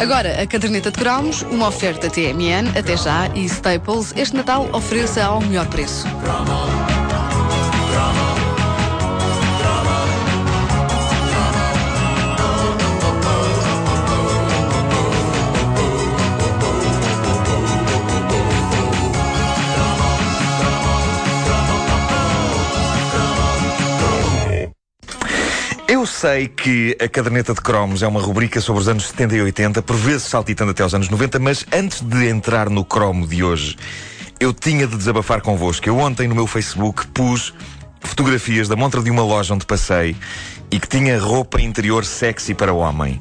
Agora, 0.00 0.40
a 0.40 0.46
caderneta 0.46 0.90
de 0.90 0.98
cromos, 0.98 1.42
uma 1.42 1.68
oferta 1.68 2.08
TMN, 2.08 2.78
até 2.78 2.96
já, 2.96 3.28
e 3.34 3.44
Staples, 3.46 4.12
este 4.16 4.36
Natal 4.36 4.68
ofereça 4.72 5.24
ao 5.24 5.40
melhor 5.40 5.66
preço. 5.66 6.06
Eu 25.88 26.04
sei 26.04 26.48
que 26.48 26.96
a 27.00 27.08
caderneta 27.08 27.54
de 27.54 27.60
cromos 27.60 28.02
é 28.02 28.08
uma 28.08 28.20
rubrica 28.20 28.60
sobre 28.60 28.82
os 28.82 28.88
anos 28.88 29.06
70 29.06 29.36
e 29.36 29.42
80, 29.42 29.82
por 29.82 29.94
vezes 29.94 30.24
saltitando 30.24 30.72
até 30.72 30.82
aos 30.82 30.92
anos 30.92 31.08
90, 31.08 31.38
mas 31.38 31.64
antes 31.72 32.00
de 32.00 32.26
entrar 32.26 32.68
no 32.68 32.84
cromo 32.84 33.24
de 33.24 33.44
hoje, 33.44 33.76
eu 34.40 34.52
tinha 34.52 34.84
de 34.84 34.96
desabafar 34.96 35.40
convosco. 35.40 35.88
Eu 35.88 35.98
ontem 35.98 36.26
no 36.26 36.34
meu 36.34 36.48
Facebook 36.48 37.06
pus 37.08 37.54
fotografias 38.00 38.66
da 38.66 38.74
montra 38.74 39.00
de 39.00 39.12
uma 39.12 39.22
loja 39.22 39.54
onde 39.54 39.64
passei 39.64 40.16
e 40.72 40.80
que 40.80 40.88
tinha 40.88 41.20
roupa 41.20 41.60
interior 41.60 42.04
sexy 42.04 42.52
para 42.52 42.72
o 42.72 42.78
homem. 42.78 43.20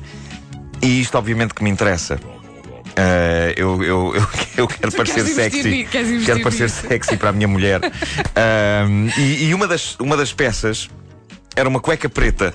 E 0.81 1.01
isto 1.01 1.19
obviamente 1.19 1.53
que 1.53 1.63
me 1.63 1.69
interessa. 1.69 2.15
Uh, 2.15 3.53
eu, 3.55 3.83
eu, 3.83 4.15
eu, 4.17 4.27
eu, 4.57 4.67
quero 4.67 4.91
Tu 4.91 4.97
parecer 4.97 5.25
sexy. 5.27 5.87
quero 6.25 6.41
parecer 6.41 6.69
sexy 6.71 7.15
para 7.15 7.29
a 7.29 7.33
minha 7.33 7.47
mulher. 7.47 7.79
Um, 8.35 9.07
e 9.17 9.45
e 9.45 9.53
uma, 9.53 9.65
das, 9.65 9.95
uma 9.97 10.17
das 10.17 10.33
peças 10.33 10.89
era 11.55 11.69
uma 11.69 11.79
cueca 11.79 12.09
preta 12.09 12.53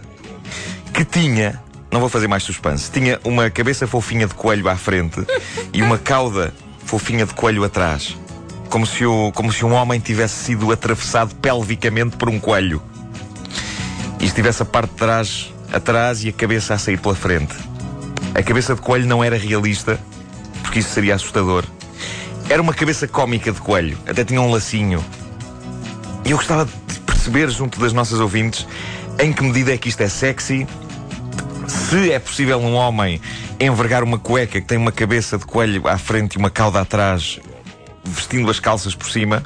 que 0.93 1.05
tinha, 1.05 1.63
não 1.91 2.01
vou 2.01 2.09
fazer 2.09 2.29
mais 2.29 2.43
suspense, 2.43 2.91
tinha 2.91 3.19
uma 3.25 3.49
cabeça 3.51 3.87
fofinha 3.87 4.27
de 4.27 4.35
coelho 4.35 4.69
à 4.69 4.77
frente 4.77 5.25
e 5.73 5.83
uma 5.83 5.97
cauda 5.99 6.53
fofinha 6.85 7.25
de 7.25 7.35
coelho 7.35 7.65
atrás. 7.65 8.17
Como 8.69 8.87
se, 8.87 9.05
o, 9.05 9.33
como 9.33 9.53
se 9.53 9.65
um 9.65 9.73
homem 9.73 9.99
tivesse 9.99 10.45
sido 10.45 10.71
atravessado 10.71 11.35
pelvicamente 11.37 12.17
por 12.17 12.29
um 12.29 12.39
coelho. 12.39 12.81
E 14.21 14.27
estivesse 14.27 14.63
a 14.63 14.65
parte 14.65 14.91
de 14.91 14.97
trás 14.97 15.53
atrás 15.73 16.25
e 16.25 16.29
a 16.29 16.33
cabeça 16.33 16.75
a 16.75 16.79
sair 16.79 16.99
pela 16.99 17.15
frente. 17.15 17.55
A 18.35 18.43
cabeça 18.43 18.75
de 18.75 18.81
coelho 18.81 19.07
não 19.07 19.25
era 19.25 19.37
realista, 19.37 19.99
porque 20.63 20.81
isso 20.81 20.91
seria 20.91 21.15
assustador. 21.15 21.65
Era 22.49 22.61
uma 22.61 22.75
cabeça 22.75 23.09
cómica 23.09 23.51
de 23.51 23.61
coelho, 23.61 23.99
até 24.07 24.25
tinha 24.25 24.41
um 24.41 24.51
lacinho. 24.51 25.05
E 26.25 26.31
eu 26.31 26.37
gostava 26.37 26.65
de 26.65 26.73
perceber, 27.21 27.51
junto 27.51 27.79
das 27.79 27.93
nossas 27.93 28.19
ouvintes, 28.19 28.67
em 29.19 29.31
que 29.31 29.43
medida 29.43 29.75
é 29.75 29.77
que 29.77 29.91
isto 29.91 30.01
é 30.01 30.09
sexy, 30.09 30.67
se 31.69 32.11
é 32.11 32.19
possível 32.19 32.59
um 32.59 32.75
homem 32.75 33.21
envergar 33.61 34.03
uma 34.03 34.19
cueca 34.19 34.59
que 34.59 34.67
tem 34.67 34.79
uma 34.79 34.91
cabeça 34.91 35.37
de 35.37 35.45
coelho 35.45 35.87
à 35.87 35.99
frente 35.99 36.35
e 36.35 36.39
uma 36.39 36.49
cauda 36.49 36.81
atrás, 36.81 37.39
vestindo 38.03 38.51
as 38.51 38.59
calças 38.59 38.95
por 38.95 39.11
cima, 39.11 39.43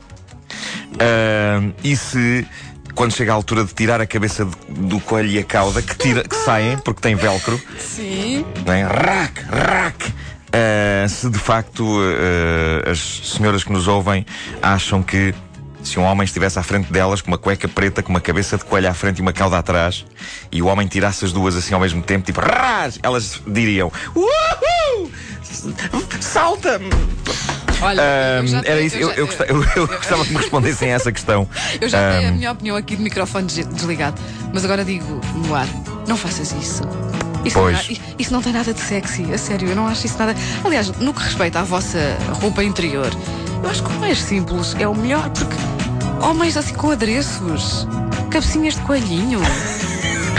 ah, 1.00 1.68
e 1.82 1.96
se. 1.96 2.46
Quando 2.94 3.12
chega 3.12 3.32
a 3.32 3.34
altura 3.34 3.64
de 3.64 3.74
tirar 3.74 4.00
a 4.00 4.06
cabeça 4.06 4.48
do 4.68 5.00
coelho 5.00 5.28
e 5.28 5.40
a 5.40 5.42
cauda, 5.42 5.82
que, 5.82 5.96
tira, 5.96 6.22
que 6.22 6.36
saem, 6.36 6.78
porque 6.78 7.00
tem 7.00 7.16
velcro, 7.16 7.60
Sim. 7.76 8.44
não 8.64 8.72
é? 8.72 8.84
Rac, 8.84 9.40
rac. 9.50 10.14
Ah, 10.52 11.08
se 11.08 11.28
de 11.28 11.38
facto 11.40 11.84
ah, 11.84 12.88
as 12.88 13.00
senhoras 13.34 13.64
que 13.64 13.72
nos 13.72 13.88
ouvem 13.88 14.24
acham 14.62 15.02
que 15.02 15.34
se 15.84 15.98
um 16.00 16.02
homem 16.02 16.24
estivesse 16.24 16.58
à 16.58 16.62
frente 16.62 16.90
delas 16.92 17.20
com 17.20 17.28
uma 17.30 17.38
cueca 17.38 17.68
preta, 17.68 18.02
com 18.02 18.10
uma 18.10 18.20
cabeça 18.20 18.56
de 18.56 18.64
coelho 18.64 18.88
à 18.90 18.94
frente 18.94 19.18
e 19.18 19.22
uma 19.22 19.32
cauda 19.32 19.58
atrás, 19.58 20.04
e 20.50 20.60
o 20.62 20.66
homem 20.66 20.88
tirasse 20.88 21.24
as 21.24 21.32
duas 21.32 21.54
assim 21.54 21.74
ao 21.74 21.80
mesmo 21.80 22.02
tempo, 22.02 22.24
tipo, 22.26 22.40
ras, 22.40 22.98
elas 23.02 23.40
diriam, 23.46 23.92
uhul! 24.16 25.10
Salta! 26.20 26.80
Olha, 27.80 28.02
eu 28.40 28.46
já 28.46 28.58
era 28.58 28.64
tenho- 28.64 28.80
isso, 28.86 28.96
eu, 28.96 29.08
já- 29.10 29.14
eu, 29.14 29.26
gosta- 29.26 29.44
eu- 29.44 29.64
eu 29.76 29.86
gostava 29.86 30.24
que 30.24 30.30
me 30.32 30.38
respondessem 30.38 30.90
a 30.92 30.94
essa 30.96 31.12
questão. 31.12 31.46
Eu 31.80 31.88
já 31.88 32.12
dei 32.18 32.26
a 32.28 32.32
minha 32.32 32.52
opinião 32.52 32.76
aqui 32.76 32.96
de 32.96 33.02
microfone 33.02 33.46
des- 33.46 33.66
desligado, 33.66 34.20
mas 34.52 34.64
agora 34.64 34.84
digo 34.84 35.20
no 35.46 35.54
ar: 35.54 35.66
não 36.08 36.16
faças 36.16 36.52
isso. 36.52 36.82
Isso 37.44 37.56
não, 37.58 37.64
Pois. 37.64 37.90
é- 37.90 37.96
isso 38.18 38.32
não 38.32 38.40
tem 38.40 38.52
nada 38.54 38.72
de 38.72 38.80
sexy, 38.80 39.30
a 39.34 39.36
sério, 39.36 39.68
eu 39.68 39.76
não 39.76 39.86
acho 39.86 40.06
isso 40.06 40.16
nada. 40.18 40.34
Aliás, 40.64 40.88
no 40.98 41.12
que 41.12 41.22
respeita 41.22 41.60
à 41.60 41.62
vossa 41.62 41.98
roupa 42.40 42.64
interior, 42.64 43.10
eu 43.62 43.68
acho 43.68 43.82
que 43.82 43.90
o 43.92 44.00
mais 44.00 44.18
simples 44.18 44.74
é 44.78 44.88
o 44.88 44.94
melhor, 44.94 45.28
porque 45.30 45.54
homens 46.24 46.56
assim 46.56 46.74
com 46.74 46.90
adereços, 46.90 47.86
cabecinhas 48.30 48.74
de 48.74 48.80
coelhinho, 48.82 49.40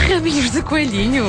rabinhos 0.08 0.50
de 0.50 0.62
coelhinho. 0.62 1.24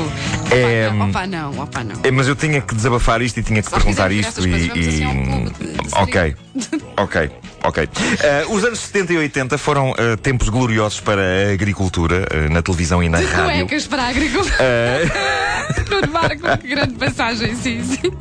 É, 0.51 0.88
Opa, 0.88 0.95
não, 0.95 1.09
opa, 1.09 1.28
não, 1.28 1.59
opa, 1.63 1.84
não. 1.84 1.95
É, 2.03 2.12
mas 2.12 2.28
eu 2.28 2.35
tinha 2.35 2.62
que 2.62 2.73
desabafar 2.73 3.22
isto 3.22 3.38
e 3.40 3.44
tinha 3.44 3.62
que 3.62 3.69
nós 3.72 3.84
perguntar 3.84 4.12
isto 4.12 4.47
e. 4.47 4.53
assim 4.53 4.69
e- 4.75 5.50
de 5.50 5.78
ok, 5.94 6.35
ok, 6.97 7.29
ok. 7.66 7.90
Eh, 8.23 8.45
os 8.50 8.63
anos 8.63 8.79
70 8.79 9.13
e 9.13 9.18
80 9.18 9.57
foram 9.57 9.94
eh, 9.97 10.16
tempos 10.16 10.47
gloriosos 10.47 11.01
para 11.01 11.22
a 11.22 11.53
agricultura, 11.53 12.25
eh, 12.31 12.47
na 12.50 12.62
televisão 12.62 13.03
e 13.03 13.09
na 13.09 13.18
De 13.19 13.25
rádio. 13.25 13.66
cuecas 13.68 13.88
para 13.88 14.03
a 14.03 14.07
agricultura. 14.07 14.56
Nuno 15.91 16.13
Marco, 16.13 16.57
que 16.62 16.68
grande 16.68 16.94
passagem, 16.94 17.56
sim, 17.56 17.84
sim. 17.84 18.12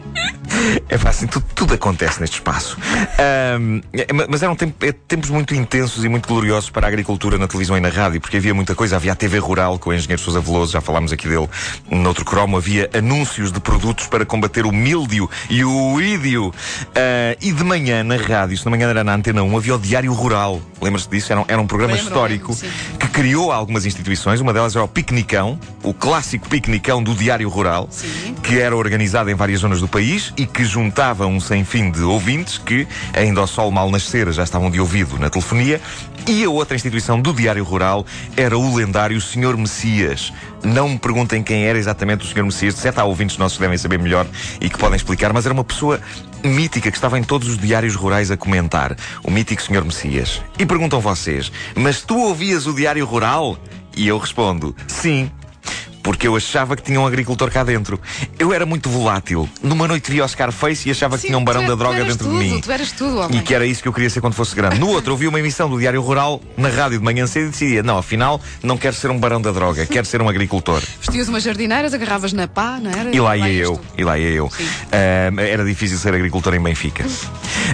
É 0.89 0.99
fácil, 0.99 1.29
tudo, 1.29 1.45
tudo 1.55 1.75
acontece 1.75 2.21
neste 2.21 2.35
espaço. 2.35 2.77
Ahm, 3.19 3.81
é, 3.93 4.13
ma- 4.13 4.27
mas 4.29 4.43
eram 4.43 4.57
é, 4.81 4.93
tempos 4.93 5.31
muito 5.31 5.55
intensos 5.55 6.05
e 6.05 6.09
muito 6.09 6.29
gloriosos 6.29 6.71
para 6.71 6.87
a 6.87 6.89
agricultura 6.89 7.39
na 7.39 7.47
televisão 7.47 7.77
e 7.77 7.81
na 7.81 7.89
rádio, 7.89 8.21
porque 8.21 8.37
havia 8.37 8.55
muita 8.55 8.75
coisa. 8.75 8.97
Havia 8.97 9.13
a 9.13 9.15
TV 9.15 9.39
Rural 9.39 9.79
com 9.79 9.91
o 9.91 9.95
engenheiro 9.95 10.21
Sousa 10.21 10.41
Veloso, 10.41 10.73
já 10.73 10.81
falámos 10.81 11.13
aqui 11.13 11.29
dele 11.29 11.49
noutro 11.91 12.25
cromo. 12.25 12.57
Havia 12.57 12.89
anúncios 12.97 13.53
de 13.53 13.61
produtos 13.61 14.07
para 14.07 14.25
combater 14.25 14.67
o 14.67 14.73
míldio 14.73 15.29
e 15.51 15.65
o 15.65 16.01
ídio. 16.01 16.53
Ah, 16.95 17.37
e 17.41 17.53
de 17.53 17.65
manhã 17.65 18.03
na 18.05 18.17
rádio, 18.17 18.57
se 18.57 18.65
não 18.65 18.71
me 18.73 18.77
engano 18.79 18.91
era 18.91 19.05
na 19.05 19.15
Antena 19.15 19.43
1, 19.43 19.57
havia 19.57 19.75
o 19.75 19.79
Diário 19.79 20.13
Rural. 20.13 20.61
Lembras-te 20.81 21.11
disso? 21.11 21.33
Era 21.33 21.41
um, 21.41 21.45
era 21.49 21.61
um 21.61 21.67
programa 21.67 21.95
Lembro, 21.95 22.09
histórico 22.09 22.55
sim. 22.55 22.69
Criou 23.17 23.51
algumas 23.51 23.87
instituições. 23.87 24.43
Uma 24.43 24.53
delas 24.53 24.77
era 24.77 24.85
o 24.85 24.89
Picnicão, 24.89 25.59
o 25.83 25.95
clássico 25.95 26.47
Picnicão 26.51 27.03
do 27.03 27.15
Diário 27.15 27.49
Rural, 27.49 27.89
Sim. 27.91 28.35
que 28.43 28.59
era 28.59 28.77
organizado 28.77 29.31
em 29.31 29.35
várias 29.35 29.61
zonas 29.61 29.81
do 29.81 29.89
país 29.89 30.35
e 30.37 30.45
que 30.45 30.67
juntava 30.67 31.27
um 31.27 31.41
sem 31.41 31.65
fim 31.65 31.91
de 31.91 32.03
ouvintes 32.03 32.59
que, 32.59 32.87
ainda 33.15 33.41
ao 33.41 33.47
sol 33.47 33.71
mal 33.71 33.91
nascer, 33.91 34.31
já 34.35 34.45
estavam 34.45 34.71
de 34.71 34.79
ouvido 34.79 35.19
na 35.19 35.31
telefonia. 35.31 35.81
E 36.29 36.43
a 36.43 36.51
outra 36.51 36.75
instituição 36.75 37.21
do 37.21 37.33
Diário 37.33 37.63
Rural 37.63 38.05
era 38.37 38.59
o 38.59 38.75
lendário 38.75 39.21
Senhor 39.21 39.57
Messias. 39.57 40.33
Não 40.61 40.89
me 40.89 40.99
perguntem 40.99 41.41
quem 41.41 41.65
era 41.67 41.79
exatamente 41.79 42.25
o 42.25 42.29
Senhor 42.29 42.45
Messias, 42.45 42.75
de 42.75 42.81
certo 42.81 42.99
há 42.99 43.05
ouvintes 43.05 43.39
nossos 43.39 43.57
que 43.57 43.63
devem 43.63 43.79
saber 43.79 43.97
melhor 43.97 44.27
e 44.61 44.69
que 44.69 44.77
podem 44.77 44.97
explicar, 44.97 45.33
mas 45.33 45.47
era 45.47 45.55
uma 45.55 45.63
pessoa 45.63 46.01
mítica 46.43 46.91
que 46.91 46.97
estava 46.97 47.17
em 47.17 47.23
todos 47.23 47.49
os 47.49 47.59
diários 47.59 47.95
rurais 47.95 48.33
a 48.33 48.37
comentar. 48.37 48.97
O 49.23 49.31
mítico 49.31 49.63
Senhor 49.63 49.85
Messias. 49.85 50.43
E 50.59 50.67
perguntam 50.67 51.01
vocês, 51.01 51.53
mas 51.77 52.03
tu 52.03 52.19
ouvias 52.19 52.67
o 52.67 52.75
Diário 52.75 53.07
Rural? 53.07 53.57
E 53.97 54.09
eu 54.09 54.19
respondo, 54.19 54.75
sim. 54.89 55.31
Porque 56.07 56.29
eu 56.29 56.37
achava 56.37 56.77
que 56.77 56.83
tinha 56.85 57.01
um 57.01 57.05
agricultor 57.05 57.51
cá 57.51 57.65
dentro. 57.65 58.01
Eu 58.39 58.53
era 58.53 58.65
muito 58.65 58.89
volátil. 58.89 59.49
Numa 59.61 59.89
noite 59.89 60.09
vi 60.09 60.21
Oscar 60.21 60.53
Face 60.53 60.89
e 60.89 60.93
achava 60.93 61.17
que 61.17 61.23
Sim, 61.23 61.27
tinha 61.27 61.39
um 61.39 61.45
barão 61.45 61.67
da 61.67 61.75
droga 61.75 62.05
dentro 62.05 62.29
tudo, 62.29 62.39
de 62.39 62.45
mim. 62.45 62.61
Tu 62.61 62.71
eras 62.71 62.93
tudo, 62.93 63.19
homem. 63.19 63.41
E 63.41 63.43
que 63.43 63.53
era 63.53 63.67
isso 63.67 63.83
que 63.83 63.89
eu 63.89 63.93
queria 63.93 64.09
ser 64.09 64.21
quando 64.21 64.35
fosse 64.35 64.55
grande. 64.55 64.79
No 64.79 64.87
outro, 64.87 65.15
eu 65.15 65.17
vi 65.17 65.27
uma 65.27 65.41
emissão 65.41 65.69
do 65.69 65.77
Diário 65.77 66.01
Rural 66.01 66.41
na 66.57 66.69
rádio 66.69 67.01
de 67.01 67.05
manhã 67.05 67.27
cedo 67.27 67.49
e 67.49 67.51
decidia: 67.51 67.83
não, 67.83 67.99
afinal, 67.99 68.41
não 68.63 68.79
quero 68.79 68.95
ser 68.95 69.11
um 69.11 69.19
barão 69.19 69.43
da 69.43 69.51
droga, 69.51 69.85
quero 69.85 70.07
ser 70.07 70.23
um 70.23 70.29
agricultor. 70.29 70.81
Vestias 71.01 71.29
umas 71.29 71.43
jardineiras, 71.43 71.93
agarravas 71.93 72.33
na 72.33 72.47
pá, 72.47 72.79
não 72.81 72.93
era? 72.93 73.11
E 73.11 73.19
lá 73.19 73.37
ia 73.37 73.53
eu, 73.53 73.81
e 73.99 74.05
lá 74.05 74.17
ia 74.17 74.31
eu. 74.31 74.49
Ah, 74.93 75.43
era 75.43 75.65
difícil 75.65 75.99
ser 75.99 76.15
agricultor 76.15 76.55
em 76.55 76.61
Benfica. 76.61 77.05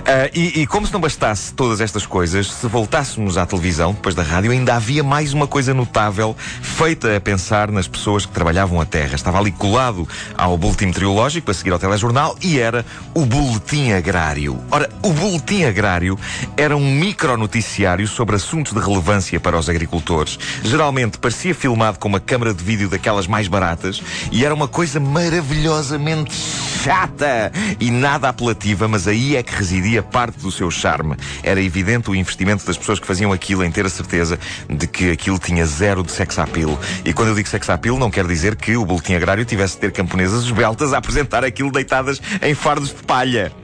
Ah, 0.07 0.31
e, 0.35 0.63
e 0.63 0.67
como 0.67 0.87
se 0.87 0.93
não 0.95 1.01
bastasse 1.01 1.53
todas 1.53 1.83
estas 1.83 2.07
coisas, 2.07 2.51
se 2.51 2.67
voltássemos 2.67 3.37
à 3.37 3.45
televisão, 3.45 3.93
depois 3.93 4.15
da 4.15 4.23
rádio, 4.23 4.53
ainda 4.53 4.75
havia 4.75 5.05
mais 5.05 5.35
uma 5.35 5.47
coisa 5.47 5.75
notável 5.75 6.35
feita 6.63 7.15
a 7.15 7.21
pensar 7.21 7.71
nas 7.71 7.87
pessoas 7.87 8.22
que 8.27 8.33
trabalhavam 8.33 8.81
a 8.81 8.85
terra. 8.85 9.15
Estava 9.15 9.39
ali 9.39 9.53
colado 9.53 10.09
ao 10.37 10.57
boletim 10.57 10.87
meteorológico, 10.87 11.51
a 11.51 11.55
seguir 11.55 11.73
ao 11.73 11.79
telejornal, 11.79 12.37
e 12.41 12.59
era 12.59 12.85
o 13.15 13.25
Boletim 13.25 13.93
Agrário. 13.93 14.59
Ora, 14.71 14.89
o 15.03 15.13
Boletim 15.13 15.65
Agrário 15.65 16.19
era 16.57 16.77
um 16.77 16.95
micronoticiário 16.95 18.07
sobre 18.07 18.37
assuntos 18.37 18.73
de 18.73 18.79
relevância 18.79 19.39
para 19.41 19.59
os 19.59 19.69
agricultores. 19.69 20.39
Geralmente 20.63 21.19
parecia 21.19 21.55
filmado 21.55 21.99
com 21.99 22.09
uma 22.09 22.21
câmara 22.21 22.55
de 22.55 22.63
vídeo 22.63 22.89
daquelas 22.89 23.27
mais 23.27 23.49
baratas 23.49 24.03
e 24.31 24.45
era 24.45 24.55
uma 24.55 24.69
coisa 24.69 25.01
maravilhosamente 25.01 26.33
chata 26.35 27.53
e 27.79 27.91
nada 27.91 28.29
apelativa, 28.29 28.89
mas 28.89 29.07
aí 29.07 29.37
é 29.37 29.43
que 29.43 29.55
residia 29.55 30.03
parte 30.03 30.39
do 30.41 30.51
seu 30.51 30.71
charme. 30.71 31.17
Era 31.43 31.63
evidente 31.63 32.11
o 32.11 32.15
investimento 32.15 32.67
das 32.67 32.77
pessoas 32.77 32.99
que 32.99 33.07
faziam 33.07 33.33
aquilo 33.33 33.65
em 33.65 33.71
ter 33.71 33.87
a 33.87 33.91
certeza 33.91 34.39
de 34.69 34.87
que 34.87 35.11
aquilo 35.11 35.39
tinha 35.39 35.65
zero 35.65 36.03
de 36.03 36.13
sex 36.13 36.39
appeal. 36.39 36.79
E 37.05 37.13
quando 37.13 37.29
eu 37.29 37.35
digo 37.35 37.49
sex 37.49 37.69
appeal, 37.71 37.99
não 37.99 38.11
quer 38.13 38.27
dizer 38.27 38.55
que 38.55 38.77
o 38.77 38.85
boletim 38.85 39.15
agrário 39.15 39.45
tivesse 39.45 39.75
de 39.75 39.81
ter 39.81 39.93
camponesas 39.93 40.45
esbeltas 40.45 40.93
a 40.93 40.99
apresentar 40.99 41.45
aquilo 41.45 41.73
deitadas 41.73 42.21
em 42.43 42.55
fardos 42.55 42.91
de 42.91 43.03
palha. 43.03 43.62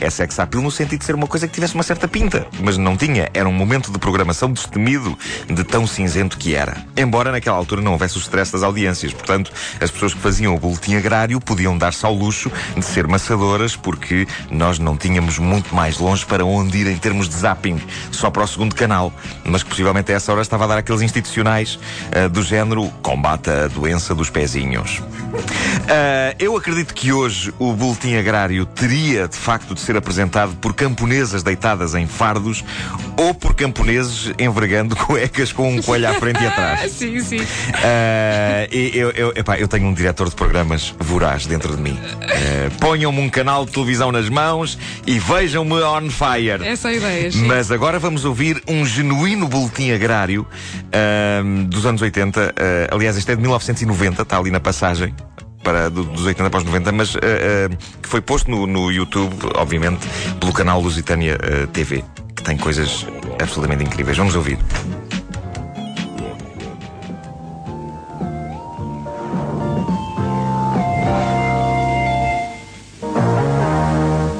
É 0.00 0.10
sex 0.10 0.38
appeal 0.38 0.62
no 0.62 0.70
sentido 0.70 1.00
de 1.00 1.04
ser 1.04 1.14
uma 1.14 1.26
coisa 1.26 1.46
que 1.46 1.54
tivesse 1.54 1.74
uma 1.74 1.82
certa 1.82 2.08
pinta, 2.08 2.46
mas 2.60 2.76
não 2.76 2.96
tinha. 2.96 3.28
Era 3.34 3.48
um 3.48 3.52
momento 3.52 3.92
de 3.92 3.98
programação 3.98 4.52
destemido 4.52 5.16
de 5.48 5.64
tão 5.64 5.86
cinzento 5.86 6.38
que 6.38 6.54
era. 6.54 6.76
Embora 6.96 7.32
naquela 7.32 7.56
altura 7.56 7.82
não 7.82 7.92
houvesse 7.92 8.16
o 8.16 8.20
stress 8.20 8.52
das 8.52 8.62
audiências, 8.62 9.12
portanto, 9.12 9.52
as 9.80 9.90
pessoas 9.90 10.14
que 10.14 10.20
faziam 10.20 10.54
o 10.54 10.58
boletim 10.58 10.94
agrário 10.94 11.40
podiam 11.40 11.76
dar-se 11.76 12.04
ao 12.04 12.14
luxo 12.14 12.50
de 12.76 12.84
ser 12.84 13.06
maçadoras 13.06 13.76
porque 13.76 14.26
nós 14.50 14.78
não 14.78 14.96
tínhamos 14.96 15.38
muito 15.38 15.74
mais 15.74 15.98
longe 15.98 16.24
para 16.24 16.44
onde 16.44 16.78
ir 16.78 16.86
em 16.86 16.96
termos 16.96 17.28
de 17.28 17.34
zapping, 17.34 17.80
só 18.10 18.30
para 18.30 18.42
o 18.42 18.46
segundo 18.46 18.74
canal, 18.74 19.12
mas 19.44 19.62
que 19.62 19.70
possivelmente 19.70 20.12
a 20.12 20.16
essa 20.16 20.32
hora 20.32 20.42
estava 20.42 20.64
a 20.64 20.66
dar 20.66 20.78
aqueles 20.78 21.02
institucionais 21.02 21.74
uh, 21.76 22.28
do 22.28 22.42
género 22.42 22.88
combate 23.02 23.50
a 23.50 23.66
doença 23.68 24.14
dos 24.14 24.30
pezinhos. 24.30 24.98
Uh, 24.98 26.34
eu 26.38 26.56
acredito 26.56 26.94
que 26.94 27.12
hoje 27.12 27.52
o 27.58 27.72
boletim 27.72 28.16
agrário 28.16 28.66
teria 28.66 29.28
de 29.28 29.36
facto 29.36 29.49
de 29.58 29.80
ser 29.80 29.96
apresentado 29.96 30.54
por 30.56 30.72
camponesas 30.74 31.42
deitadas 31.42 31.94
em 31.96 32.06
fardos 32.06 32.64
ou 33.16 33.34
por 33.34 33.54
camponeses 33.54 34.32
envergando 34.38 34.94
cuecas 35.06 35.52
com 35.52 35.74
um 35.74 35.82
coelho 35.82 36.08
à 36.08 36.14
frente 36.14 36.42
e 36.42 36.46
atrás. 36.46 36.92
sim, 36.92 37.20
sim. 37.20 37.40
Uh, 37.40 38.72
eu, 38.72 39.10
eu, 39.10 39.32
epá, 39.34 39.58
eu 39.58 39.66
tenho 39.66 39.86
um 39.86 39.92
diretor 39.92 40.28
de 40.28 40.36
programas 40.36 40.94
voraz 41.00 41.46
dentro 41.46 41.74
de 41.74 41.82
mim. 41.82 41.98
Uh, 41.98 42.78
Ponham-me 42.78 43.20
um 43.20 43.28
canal 43.28 43.66
de 43.66 43.72
televisão 43.72 44.12
nas 44.12 44.28
mãos 44.28 44.78
e 45.04 45.18
vejam-me 45.18 45.82
on 45.82 46.08
fire. 46.10 46.64
Essa 46.64 46.88
é 46.88 46.92
a 46.92 46.96
ideia. 46.96 47.32
Sim. 47.32 47.46
Mas 47.46 47.72
agora 47.72 47.98
vamos 47.98 48.24
ouvir 48.24 48.62
um 48.68 48.86
genuíno 48.86 49.48
boletim 49.48 49.90
agrário 49.90 50.46
uh, 50.86 51.64
dos 51.64 51.84
anos 51.84 52.00
80. 52.00 52.54
aliás, 52.90 53.16
este 53.16 53.32
é 53.32 53.34
de 53.34 53.40
1990, 53.40 54.22
está 54.22 54.38
ali 54.38 54.50
na 54.50 54.60
passagem 54.60 55.12
para, 55.62 55.90
dos 55.90 56.24
80 56.24 56.50
para 56.50 56.58
os 56.58 56.64
90, 56.64 56.92
mas 56.92 57.14
uh, 57.14 57.18
uh, 57.18 57.76
que 58.02 58.08
foi 58.08 58.20
posto 58.20 58.50
no, 58.50 58.66
no, 58.66 58.90
YouTube, 58.90 59.34
obviamente, 59.56 60.06
pelo 60.38 60.52
canal 60.52 60.80
Lusitânia 60.80 61.36
uh, 61.36 61.66
TV, 61.68 62.04
que 62.34 62.42
tem 62.42 62.56
coisas 62.56 63.06
absolutamente 63.40 63.84
incríveis. 63.84 64.16
Vamos 64.16 64.34
ouvir. 64.34 64.58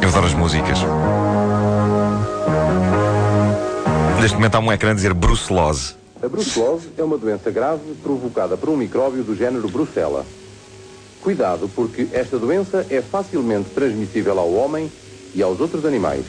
Eu 0.02 0.08
adoro 0.08 0.26
as 0.26 0.34
músicas. 0.34 0.78
Neste 4.20 4.34
momento 4.34 4.54
há 4.54 4.58
um 4.58 4.72
ecrã 4.72 4.90
a 4.90 4.94
dizer 4.94 5.14
brucelose. 5.14 5.94
A 6.22 6.28
brucelose 6.28 6.90
é 6.98 7.02
uma 7.02 7.16
doença 7.16 7.50
grave 7.50 7.94
provocada 8.02 8.54
por 8.54 8.68
um 8.68 8.76
micróbio 8.76 9.24
do 9.24 9.34
género 9.34 9.66
Brucella. 9.68 10.26
Cuidado, 11.22 11.68
porque 11.74 12.08
esta 12.12 12.38
doença 12.38 12.86
é 12.88 13.02
facilmente 13.02 13.70
transmissível 13.70 14.38
ao 14.38 14.52
homem 14.52 14.90
e 15.34 15.42
aos 15.42 15.60
outros 15.60 15.84
animais. 15.84 16.24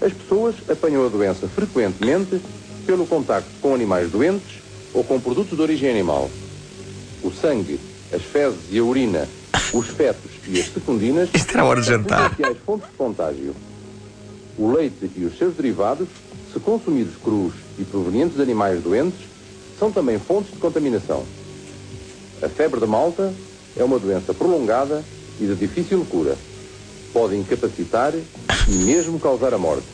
As 0.00 0.12
pessoas 0.12 0.54
apanham 0.68 1.04
a 1.04 1.08
doença 1.08 1.46
frequentemente 1.46 2.40
pelo 2.86 3.06
contacto 3.06 3.50
com 3.60 3.74
animais 3.74 4.10
doentes 4.10 4.58
ou 4.94 5.04
com 5.04 5.20
produtos 5.20 5.56
de 5.56 5.62
origem 5.62 5.90
animal. 5.90 6.30
O 7.22 7.30
sangue, 7.30 7.78
as 8.10 8.22
fezes 8.22 8.58
e 8.70 8.78
a 8.78 8.82
urina, 8.82 9.28
os 9.72 9.86
fetos 9.88 10.30
e 10.48 10.58
as 10.58 10.72
secundinas 10.72 11.28
Isto 11.34 11.52
era 11.52 11.64
hora 11.64 11.80
de 11.82 11.86
jantar. 11.86 12.34
são 12.34 12.54
fontes 12.54 12.88
de 12.88 12.96
contágio. 12.96 13.54
O 14.58 14.72
leite 14.72 15.10
e 15.14 15.24
os 15.24 15.36
seus 15.36 15.54
derivados, 15.54 16.08
se 16.52 16.58
consumidos 16.58 17.14
crus 17.22 17.52
e 17.78 17.84
provenientes 17.84 18.36
de 18.36 18.42
animais 18.42 18.82
doentes, 18.82 19.20
são 19.78 19.92
também 19.92 20.18
fontes 20.18 20.52
de 20.52 20.58
contaminação. 20.58 21.24
A 22.42 22.48
febre 22.48 22.80
de 22.80 22.86
Malta 22.86 23.32
é 23.80 23.84
uma 23.84 23.98
doença 23.98 24.34
prolongada 24.34 25.02
e 25.40 25.46
de 25.46 25.54
difícil 25.54 26.04
cura. 26.04 26.36
Pode 27.12 27.34
incapacitar 27.34 28.12
e 28.68 28.72
mesmo 28.72 29.18
causar 29.18 29.52
a 29.52 29.58
morte. 29.58 29.86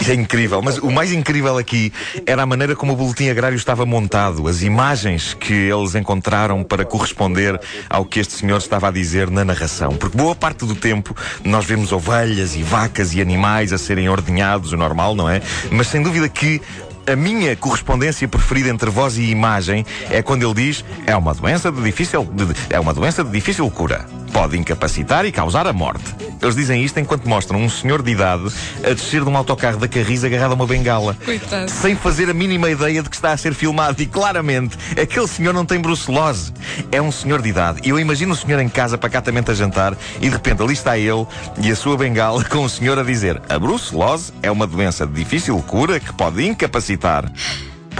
Isso 0.00 0.10
é 0.10 0.14
incrível, 0.14 0.60
mas 0.60 0.78
o 0.78 0.90
mais 0.90 1.12
incrível 1.12 1.56
aqui 1.56 1.92
era 2.26 2.42
a 2.42 2.46
maneira 2.46 2.74
como 2.74 2.92
o 2.92 2.96
boletim 2.96 3.28
agrário 3.28 3.56
estava 3.56 3.86
montado, 3.86 4.48
as 4.48 4.62
imagens 4.62 5.34
que 5.34 5.52
eles 5.52 5.94
encontraram 5.94 6.64
para 6.64 6.84
corresponder 6.84 7.60
ao 7.88 8.04
que 8.04 8.18
este 8.18 8.34
senhor 8.34 8.56
estava 8.58 8.88
a 8.88 8.90
dizer 8.90 9.30
na 9.30 9.44
narração. 9.44 9.90
Porque 9.90 10.16
boa 10.16 10.34
parte 10.34 10.64
do 10.64 10.74
tempo 10.74 11.14
nós 11.44 11.64
vemos 11.64 11.92
ovelhas 11.92 12.56
e 12.56 12.62
vacas 12.62 13.14
e 13.14 13.20
animais 13.20 13.72
a 13.72 13.78
serem 13.78 14.08
ordenhados, 14.08 14.72
o 14.72 14.76
normal, 14.76 15.14
não 15.14 15.30
é? 15.30 15.40
Mas 15.70 15.86
sem 15.86 16.02
dúvida 16.02 16.28
que 16.28 16.60
a 17.06 17.14
minha 17.14 17.54
correspondência 17.54 18.26
preferida 18.26 18.68
entre 18.68 18.90
voz 18.90 19.16
e 19.16 19.30
imagem 19.30 19.86
é 20.10 20.20
quando 20.22 20.42
ele 20.42 20.54
diz 20.54 20.84
é 21.06 21.16
uma 21.16 21.32
doença 21.32 21.70
de 21.70 21.80
difícil 21.80 22.24
de, 22.24 22.46
é 22.68 22.80
uma 22.80 22.92
doença 22.92 23.22
de 23.22 23.30
difícil 23.30 23.70
cura. 23.70 24.04
Pode 24.32 24.58
incapacitar 24.58 25.24
e 25.24 25.32
causar 25.32 25.66
a 25.66 25.72
morte. 25.72 26.04
Eles 26.42 26.54
dizem 26.54 26.84
isto 26.84 27.00
enquanto 27.00 27.26
mostram 27.26 27.62
um 27.62 27.70
senhor 27.70 28.02
de 28.02 28.10
idade 28.10 28.52
a 28.84 28.92
descer 28.92 29.22
de 29.22 29.30
um 29.30 29.36
autocarro 29.36 29.78
da 29.78 29.88
Carris 29.88 30.24
agarrado 30.24 30.50
a 30.50 30.54
uma 30.54 30.66
bengala. 30.66 31.16
Coitado. 31.24 31.70
Sem 31.70 31.96
fazer 31.96 32.28
a 32.28 32.34
mínima 32.34 32.68
ideia 32.68 33.02
de 33.02 33.08
que 33.08 33.16
está 33.16 33.32
a 33.32 33.36
ser 33.36 33.54
filmado. 33.54 34.02
E 34.02 34.04
claramente, 34.04 34.76
aquele 35.00 35.26
senhor 35.26 35.54
não 35.54 35.64
tem 35.64 35.80
brucelose. 35.80 36.52
É 36.92 37.00
um 37.00 37.10
senhor 37.10 37.40
de 37.40 37.48
idade. 37.48 37.80
E 37.82 37.88
eu 37.88 37.98
imagino 37.98 38.34
o 38.34 38.36
senhor 38.36 38.60
em 38.60 38.68
casa 38.68 38.98
pacatamente 38.98 39.50
a 39.50 39.54
jantar 39.54 39.96
e 40.18 40.28
de 40.28 40.28
repente 40.28 40.62
ali 40.62 40.74
está 40.74 40.98
ele 40.98 41.26
e 41.62 41.70
a 41.70 41.76
sua 41.76 41.96
bengala 41.96 42.44
com 42.50 42.64
o 42.64 42.68
senhor 42.68 42.98
a 42.98 43.02
dizer 43.02 43.40
a 43.48 43.58
brucelose 43.58 44.34
é 44.42 44.50
uma 44.50 44.66
doença 44.66 45.06
de 45.06 45.14
difícil 45.14 45.56
cura 45.66 45.98
que 45.98 46.12
pode 46.12 46.44
incapacitar. 46.44 46.95
Pá, 46.98 47.24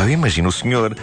eu 0.03 0.11
imagino 0.11 0.49
o 0.49 0.53
senhor 0.53 0.97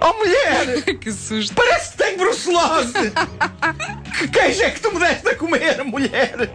Oh 0.00 0.12
mulher! 0.12 0.82
que 1.00 1.10
susto. 1.10 1.54
Parece 1.54 1.92
que 1.92 1.98
tem 1.98 2.16
brucelose! 2.16 2.92
que 4.18 4.28
queijo 4.28 4.62
é 4.62 4.70
que 4.70 4.80
tu 4.80 4.92
me 4.92 5.00
deste 5.00 5.28
a 5.28 5.34
comer, 5.34 5.84
mulher? 5.84 6.50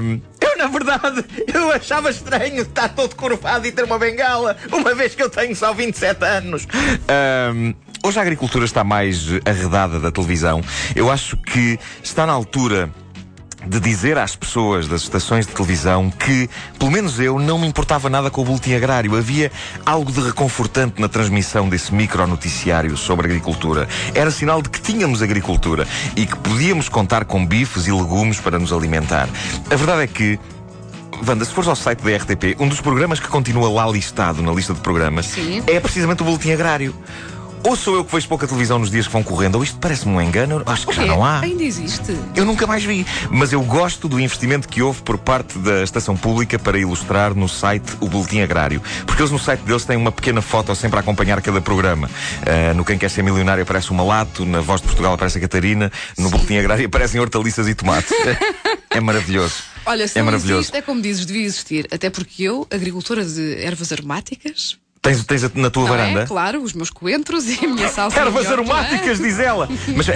Um, 0.00 0.20
eu, 0.40 0.58
na 0.58 0.66
verdade, 0.66 1.24
eu 1.52 1.72
achava 1.72 2.10
estranho 2.10 2.62
estar 2.62 2.90
todo 2.90 3.16
curvado 3.16 3.66
e 3.66 3.72
ter 3.72 3.84
uma 3.84 3.98
bengala, 3.98 4.56
uma 4.70 4.94
vez 4.94 5.14
que 5.14 5.22
eu 5.22 5.30
tenho 5.30 5.54
só 5.56 5.72
27 5.72 6.24
anos. 6.24 6.68
Um, 7.54 7.74
hoje 8.04 8.18
a 8.18 8.22
agricultura 8.22 8.64
está 8.64 8.84
mais 8.84 9.26
arredada 9.44 9.98
da 9.98 10.10
televisão. 10.10 10.62
Eu 10.94 11.10
acho 11.10 11.36
que 11.38 11.78
está 12.02 12.26
na 12.26 12.32
altura 12.32 12.90
de 13.66 13.80
dizer 13.80 14.18
às 14.18 14.36
pessoas 14.36 14.88
das 14.88 15.02
estações 15.02 15.46
de 15.46 15.52
televisão 15.52 16.10
que, 16.10 16.48
pelo 16.78 16.90
menos 16.90 17.18
eu, 17.20 17.38
não 17.38 17.58
me 17.58 17.66
importava 17.66 18.08
nada 18.10 18.30
com 18.30 18.42
o 18.42 18.44
boletim 18.44 18.74
agrário. 18.74 19.16
Havia 19.16 19.50
algo 19.84 20.10
de 20.10 20.20
reconfortante 20.20 21.00
na 21.00 21.08
transmissão 21.08 21.68
desse 21.68 21.94
micro-noticiário 21.94 22.96
sobre 22.96 23.26
agricultura. 23.26 23.88
Era 24.14 24.30
sinal 24.30 24.62
de 24.62 24.68
que 24.68 24.80
tínhamos 24.80 25.22
agricultura 25.22 25.86
e 26.16 26.26
que 26.26 26.36
podíamos 26.36 26.88
contar 26.88 27.24
com 27.24 27.44
bifes 27.46 27.86
e 27.86 27.92
legumes 27.92 28.40
para 28.40 28.58
nos 28.58 28.72
alimentar. 28.72 29.28
A 29.70 29.76
verdade 29.76 30.02
é 30.02 30.06
que 30.06 30.38
Wanda, 31.26 31.44
se 31.44 31.52
fores 31.52 31.68
ao 31.68 31.76
site 31.76 32.02
da 32.02 32.16
RTP, 32.16 32.56
um 32.58 32.66
dos 32.66 32.80
programas 32.80 33.20
que 33.20 33.28
continua 33.28 33.70
lá 33.70 33.86
listado 33.88 34.42
na 34.42 34.50
lista 34.52 34.74
de 34.74 34.80
programas 34.80 35.26
Sim. 35.26 35.62
é 35.68 35.78
precisamente 35.78 36.22
o 36.22 36.24
Boletim 36.24 36.50
Agrário. 36.50 36.94
Ou 37.64 37.76
sou 37.76 37.94
eu 37.94 38.04
que 38.04 38.12
vejo 38.12 38.26
pouca 38.28 38.46
televisão 38.46 38.78
nos 38.78 38.90
dias 38.90 39.06
que 39.06 39.12
vão 39.12 39.22
correndo, 39.22 39.54
ou 39.54 39.62
isto 39.62 39.78
parece-me 39.78 40.12
um 40.12 40.20
engano, 40.20 40.62
acho 40.66 40.86
que 40.86 40.94
já 40.94 41.06
não 41.06 41.24
há. 41.24 41.40
Ainda 41.40 41.62
existe. 41.62 42.16
Eu 42.34 42.44
nunca 42.44 42.66
mais 42.66 42.82
vi, 42.82 43.06
mas 43.30 43.52
eu 43.52 43.62
gosto 43.62 44.08
do 44.08 44.18
investimento 44.18 44.68
que 44.68 44.82
houve 44.82 45.00
por 45.02 45.16
parte 45.16 45.58
da 45.58 45.82
estação 45.82 46.16
pública 46.16 46.58
para 46.58 46.76
ilustrar 46.78 47.34
no 47.34 47.48
site 47.48 47.92
o 48.00 48.08
Boletim 48.08 48.40
Agrário. 48.40 48.82
Porque 49.06 49.22
eles 49.22 49.30
no 49.30 49.38
site 49.38 49.60
deles 49.60 49.84
têm 49.84 49.96
uma 49.96 50.10
pequena 50.10 50.42
foto 50.42 50.74
sempre 50.74 50.96
a 50.96 51.00
acompanhar 51.00 51.40
cada 51.40 51.60
programa. 51.60 52.08
Uh, 52.08 52.74
no 52.74 52.84
Quem 52.84 52.98
Quer 52.98 53.10
Ser 53.10 53.22
Milionário 53.22 53.62
aparece 53.62 53.90
o 53.90 53.94
Malato, 53.94 54.44
na 54.44 54.60
Voz 54.60 54.80
de 54.80 54.88
Portugal 54.88 55.14
aparece 55.14 55.38
a 55.38 55.40
Catarina, 55.40 55.92
no 56.18 56.24
Sim. 56.24 56.30
Boletim 56.30 56.56
Agrário 56.56 56.86
aparecem 56.86 57.20
hortaliças 57.20 57.68
e 57.68 57.74
tomates. 57.74 58.12
é 58.90 59.00
maravilhoso. 59.00 59.54
Olha, 59.86 60.06
se 60.08 60.18
é 60.18 60.22
não 60.22 60.26
maravilhoso. 60.26 60.60
existe, 60.62 60.76
é 60.76 60.82
como 60.82 61.00
dizes, 61.00 61.26
devia 61.26 61.44
existir. 61.44 61.88
Até 61.92 62.10
porque 62.10 62.42
eu, 62.42 62.66
agricultora 62.70 63.24
de 63.24 63.62
ervas 63.62 63.92
aromáticas, 63.92 64.78
Tens, 65.02 65.24
tens 65.24 65.42
na 65.54 65.68
tua 65.68 65.82
não 65.82 65.90
varanda? 65.90 66.20
É, 66.20 66.26
claro, 66.26 66.62
os 66.62 66.72
meus 66.72 66.88
coentros 66.88 67.48
e 67.48 67.64
a 67.64 67.68
minha 67.68 67.88
salsa. 67.90 68.20
Ervas 68.20 68.46
aromáticas, 68.46 69.18
diz 69.18 69.36
ela. 69.40 69.68
Mas 69.96 70.08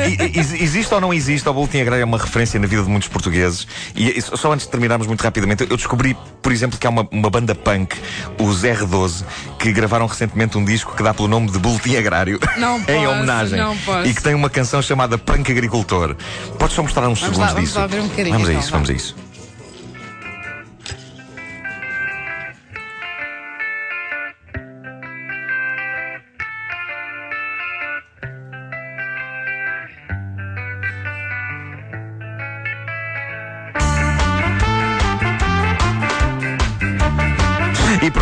existe 0.60 0.94
ou 0.94 1.00
não 1.00 1.12
existe? 1.12 1.48
O 1.48 1.52
Boletim 1.52 1.80
Agrário 1.80 2.02
é 2.02 2.04
uma 2.04 2.16
referência 2.16 2.60
na 2.60 2.68
vida 2.68 2.84
de 2.84 2.88
muitos 2.88 3.08
portugueses. 3.08 3.66
E 3.96 4.22
só 4.22 4.52
antes 4.52 4.64
de 4.64 4.70
terminarmos 4.70 5.08
muito 5.08 5.20
rapidamente, 5.22 5.66
eu 5.68 5.76
descobri, 5.76 6.16
por 6.40 6.52
exemplo, 6.52 6.78
que 6.78 6.86
há 6.86 6.90
uma, 6.90 7.08
uma 7.10 7.28
banda 7.28 7.52
punk, 7.52 7.96
os 8.38 8.62
R12, 8.62 9.24
que 9.58 9.72
gravaram 9.72 10.06
recentemente 10.06 10.56
um 10.56 10.64
disco 10.64 10.94
que 10.94 11.02
dá 11.02 11.12
pelo 11.12 11.26
nome 11.26 11.50
de 11.50 11.58
Boletim 11.58 11.96
Agrário. 11.96 12.38
Não 12.56 12.78
posso, 12.86 12.92
em 12.92 13.08
homenagem. 13.08 13.58
Não 13.58 13.76
posso. 13.78 14.08
E 14.08 14.14
que 14.14 14.22
tem 14.22 14.36
uma 14.36 14.48
canção 14.48 14.80
chamada 14.80 15.18
Punk 15.18 15.50
Agricultor. 15.50 16.14
Podes 16.60 16.76
só 16.76 16.82
mostrar 16.84 17.08
uns 17.08 17.20
vamos 17.20 17.34
segundos 17.34 17.38
lá, 17.38 17.46
vamos 17.46 17.64
disso? 17.64 17.78
Lá 17.80 17.86
ver 17.88 18.00
um 18.02 18.06
bocadinho, 18.06 18.34
vamos 18.34 18.48
a 18.48 18.52
então, 18.52 18.62
isso, 18.62 18.70
vamos 18.70 18.90
a 18.90 18.92
isso. 18.92 19.25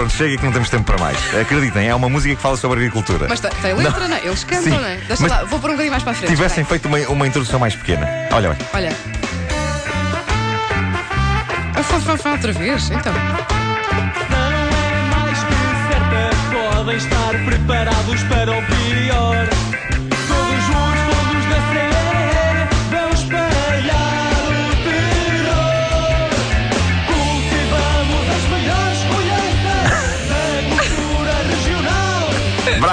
Pronto, 0.04 0.12
chega 0.12 0.36
que 0.36 0.44
não 0.44 0.52
temos 0.52 0.70
tempo 0.70 0.84
para 0.84 0.98
mais. 0.98 1.16
Acreditem, 1.34 1.88
é 1.88 1.94
uma 1.94 2.08
música 2.08 2.34
que 2.34 2.42
fala 2.42 2.56
sobre 2.56 2.80
agricultura. 2.80 3.26
Mas 3.28 3.40
tem, 3.40 3.50
letra, 3.74 4.08
não. 4.08 4.16
é? 4.16 4.26
Eles 4.26 4.44
cantam, 4.44 4.64
Sim, 4.64 4.70
não 4.70 4.86
é? 4.86 4.96
Deixa 4.96 5.22
mas 5.22 5.30
lá, 5.30 5.44
vou 5.44 5.58
pôr 5.58 5.70
um 5.70 5.72
bocadinho 5.72 5.92
mais 5.92 6.02
para 6.02 6.12
a 6.12 6.14
frente. 6.14 6.30
Tivessem 6.30 6.64
feito 6.64 6.86
uma, 6.86 6.98
uma 7.08 7.26
introdução 7.26 7.58
mais 7.58 7.74
pequena. 7.74 8.08
Olha 8.32 8.50
bem. 8.50 8.58
Olha. 8.72 8.92
Fá, 11.82 12.00
fá, 12.00 12.16
fá, 12.16 12.30
outra 12.32 12.52
vez, 12.52 12.90
então. 12.90 13.12
Não 13.12 14.52
é 14.52 15.02
mais 15.10 15.38
que 15.38 15.54
certa, 15.92 16.74
podem 16.74 16.96
estar 16.96 17.44
preparados 17.44 18.22
para 18.24 18.52
o 18.52 18.73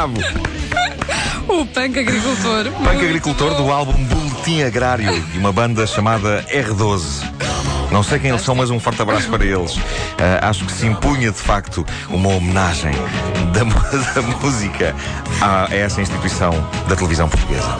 Bravo! 0.01 0.15
O 1.47 1.65
punk 1.65 1.99
agricultor. 1.99 2.71
Punk 2.71 3.05
agricultor 3.05 3.49
bom. 3.51 3.63
do 3.63 3.71
álbum 3.71 4.03
Boletim 4.05 4.61
Agrário 4.61 5.21
de 5.21 5.37
uma 5.37 5.51
banda 5.51 5.85
chamada 5.85 6.45
R12. 6.49 7.29
Não 7.91 8.01
sei 8.01 8.19
quem 8.19 8.29
eles 8.29 8.41
são, 8.41 8.55
mas 8.55 8.69
um 8.69 8.79
forte 8.79 9.01
abraço 9.01 9.29
para 9.29 9.43
eles. 9.43 9.77
Ah, 10.17 10.49
acho 10.49 10.65
que 10.65 10.71
se 10.71 10.85
impunha 10.85 11.29
de 11.29 11.37
facto 11.37 11.85
uma 12.09 12.29
homenagem 12.29 12.93
da, 13.51 13.63
da 14.13 14.21
música 14.37 14.95
a, 15.41 15.65
a 15.69 15.75
essa 15.75 16.01
instituição 16.01 16.51
da 16.87 16.95
televisão 16.95 17.27
portuguesa. 17.27 17.75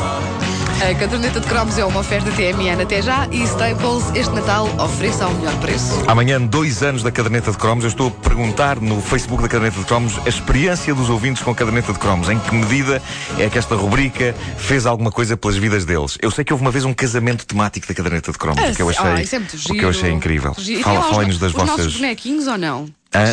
A 0.90 0.96
caderneta 0.96 1.40
de 1.40 1.48
cromos 1.48 1.78
é 1.78 1.86
uma 1.86 2.00
oferta 2.00 2.32
TMN 2.32 2.82
até 2.82 3.02
já 3.02 3.28
e 3.32 3.44
Staples 3.44 4.04
este 4.16 4.34
Natal 4.34 4.68
ofereça 4.80 5.26
ao 5.26 5.34
melhor 5.36 5.56
preço. 5.60 6.04
Amanhã, 6.08 6.42
dois 6.42 6.82
anos 6.82 7.04
da 7.04 7.12
caderneta 7.12 7.52
de 7.52 7.58
cromos, 7.58 7.84
eu 7.84 7.90
estou 7.90 8.08
a 8.08 8.12
perguntar 8.12 8.80
no 8.82 9.00
Facebook 9.02 9.44
da 9.44 9.48
caderneta 9.48 9.80
de 9.80 9.86
cromos 9.86 10.18
a 10.26 10.30
experiência 10.30 10.94
dos 10.96 11.10
ouvintes 11.10 11.44
com 11.44 11.52
a 11.52 11.56
caderneta 11.56 11.94
de 11.94 12.00
cromos. 12.00 12.30
Em 12.30 12.40
que 12.40 12.54
medida 12.56 13.02
é 13.38 13.48
que 13.50 13.58
esta 13.60 13.76
rubrica 13.76 14.36
fez 14.58 14.86
alguma 14.88 15.12
coisa 15.12 15.38
pelas 15.38 15.56
vidas 15.56 15.86
deles? 15.86 16.18
Eu 16.22 16.32
sei 16.32 16.44
que 16.44 16.52
houve 16.52 16.64
uma 16.66 16.72
vez 16.72 16.84
um 16.84 16.94
casamento 16.94 17.46
temático 17.46 17.88
da 17.88 17.94
caderneta 17.94 18.32
de 18.32 18.38
cromos, 18.38 18.62
o 18.62 18.76
que 18.76 18.82
eu 18.82 18.90
achei, 18.90 19.06
Ah, 19.06 19.22
é 19.22 19.70
o 19.70 19.74
que 19.76 19.86
eu 19.86 19.90
achei 19.90 20.12
incrível. 20.12 20.54
Giro. 20.58 20.82
Fala, 20.82 20.96
tem 20.96 21.00
lá 21.04 21.10
os- 21.10 21.16
falem-nos 21.16 21.38
das 21.40 21.54
os 21.54 21.58
vossas. 21.58 21.94
bonequinhos 21.96 22.48
ou 22.48 22.58
não? 22.58 22.88
Ah, 23.14 23.26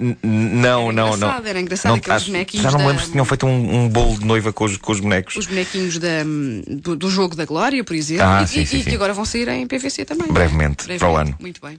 n- 0.00 0.16
não? 0.22 0.90
não, 0.92 1.08
Era 1.08 1.16
não, 1.18 1.46
era 1.46 1.60
engraçado 1.60 1.90
Não, 1.92 1.98
aqueles 1.98 2.22
bonequinhos 2.24 2.62
Já 2.64 2.70
não 2.70 2.78
me 2.78 2.84
da- 2.84 2.90
lembro 2.90 3.04
se 3.04 3.10
tinham 3.12 3.24
feito 3.26 3.46
um, 3.46 3.74
um 3.84 3.88
bolo 3.88 4.18
de 4.18 4.24
noiva 4.24 4.52
com 4.52 4.64
os, 4.64 4.76
com 4.78 4.92
os 4.92 5.00
bonecos. 5.00 5.36
Os 5.36 5.46
bonequinhos 5.46 5.98
da, 5.98 6.24
do, 6.66 6.96
do 6.96 7.10
jogo 7.10 7.36
da 7.36 7.44
Glória, 7.44 7.84
por 7.84 7.94
exemplo, 7.94 8.24
Ah, 8.24 8.42
e, 8.42 8.48
sim, 8.48 8.62
e- 8.62 8.66
sim, 8.66 8.78
e 8.78 8.82
sim. 8.84 8.88
que 8.90 8.94
agora 8.96 9.12
vão 9.12 9.24
sair 9.26 9.46
em 9.48 9.66
PVC 9.66 10.04
também. 10.06 10.28
é? 10.28 10.32
Brevemente, 10.32 10.86
para 10.98 11.10
o 11.10 11.16
ano. 11.16 11.36
Muito 11.38 11.60
bem. 11.60 11.78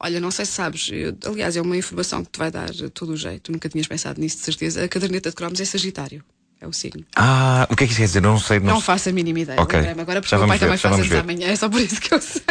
Olha, 0.00 0.20
não 0.20 0.30
sei 0.30 0.44
se 0.44 0.52
sabes, 0.52 0.88
eu- 0.92 1.16
aliás, 1.26 1.56
é 1.56 1.60
uma 1.62 1.76
informação 1.76 2.24
que 2.24 2.30
te 2.32 2.38
vai 2.38 2.50
dar 2.50 2.68
todo 2.92 3.12
o 3.12 3.16
jeito. 3.16 3.42
Tu 3.44 3.52
nunca 3.52 3.68
tinhas 3.68 3.86
pensado 3.86 4.20
nisso, 4.20 4.36
de 4.38 4.44
certeza. 4.44 4.84
A 4.84 4.88
caderneta 4.88 5.30
de 5.30 5.36
cromos 5.36 5.60
é 5.60 5.64
Sagitário. 5.64 6.22
É 6.60 6.66
o 6.66 6.72
signo. 6.72 7.04
Ah, 7.14 7.68
o 7.70 7.76
que 7.76 7.84
é 7.84 7.86
que 7.86 7.92
isso 7.92 8.00
quer 8.00 8.06
dizer? 8.08 8.20
Não 8.20 8.36
sei. 8.36 8.58
Não, 8.58 8.74
Não 8.74 8.80
faço 8.80 9.08
a 9.08 9.12
mínima 9.12 9.38
ideia. 9.38 9.60
Ok. 9.60 9.78
agora, 9.78 10.20
porque 10.20 10.28
Já 10.28 10.38
o 10.38 10.40
meu 10.40 10.48
pai 10.48 10.58
ver, 10.58 10.64
também 10.66 10.78
faz 10.78 11.12
amanhã, 11.12 11.46
é 11.46 11.54
só 11.54 11.68
por 11.68 11.80
isso 11.80 12.00
que 12.00 12.12
eu 12.12 12.20
sei. 12.20 12.42